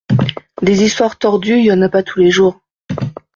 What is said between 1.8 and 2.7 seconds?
a pas tous les jours